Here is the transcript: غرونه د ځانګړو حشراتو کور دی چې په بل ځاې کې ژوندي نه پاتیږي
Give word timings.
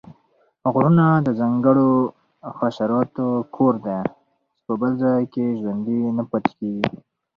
غرونه 0.73 1.05
د 1.25 1.27
ځانګړو 1.39 1.89
حشراتو 2.57 3.27
کور 3.55 3.73
دی 3.85 3.99
چې 4.09 4.13
په 4.65 4.71
بل 4.81 4.91
ځاې 5.01 5.23
کې 5.33 5.45
ژوندي 5.61 5.99
نه 6.17 6.23
پاتیږي 6.31 6.85